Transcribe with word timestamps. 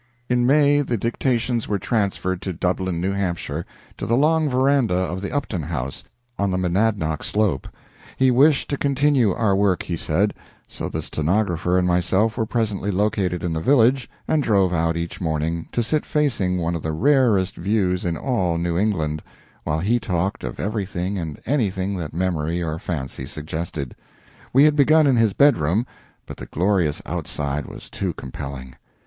In 0.29 0.47
May 0.47 0.81
the 0.81 0.97
dictations 0.97 1.67
were 1.67 1.77
transferred 1.77 2.41
to 2.41 2.53
Dublin, 2.53 2.99
New 2.99 3.11
Hampshire, 3.11 3.67
to 3.99 4.07
the 4.07 4.17
long 4.17 4.49
veranda 4.49 4.95
of 4.95 5.21
the 5.21 5.31
Upton 5.31 5.61
House, 5.61 6.03
on 6.39 6.49
the 6.49 6.57
Monadnock 6.57 7.21
slope. 7.21 7.67
He 8.17 8.31
wished 8.31 8.67
to 8.71 8.79
continue 8.79 9.29
our 9.31 9.55
work, 9.55 9.83
he 9.83 9.95
said; 9.95 10.33
so 10.67 10.89
the 10.89 11.03
stenographer 11.03 11.77
and 11.77 11.87
myself 11.87 12.35
were 12.35 12.47
presently 12.47 12.89
located 12.89 13.43
in 13.43 13.53
the 13.53 13.61
village, 13.61 14.09
and 14.27 14.41
drove 14.41 14.73
out 14.73 14.97
each 14.97 15.21
morning, 15.21 15.67
to 15.71 15.83
sit 15.83 16.03
facing 16.03 16.57
one 16.57 16.73
of 16.73 16.81
the 16.81 16.93
rarest 16.93 17.55
views 17.55 18.03
in 18.03 18.17
all 18.17 18.57
New 18.57 18.79
England, 18.79 19.21
while 19.65 19.81
he 19.81 19.99
talked 19.99 20.43
of 20.43 20.59
everything 20.59 21.19
and 21.19 21.39
anything 21.45 21.93
that 21.97 22.11
memory 22.11 22.59
or 22.63 22.79
fancy 22.79 23.27
suggested. 23.27 23.95
We 24.51 24.63
had 24.63 24.75
begun 24.75 25.05
in 25.05 25.17
his 25.17 25.33
bedroom, 25.33 25.85
but 26.25 26.37
the 26.37 26.47
glorious 26.47 27.03
outside 27.05 27.67
was 27.67 27.87
too 27.87 28.13
compelling. 28.13 28.73